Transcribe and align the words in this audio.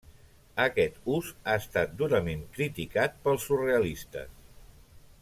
Aquest 0.61 0.95
ús 1.17 1.27
ha 1.51 1.57
estat 1.65 1.93
durament 2.01 2.43
criticat 2.57 3.23
pels 3.27 3.47
surrealistes. 3.51 4.33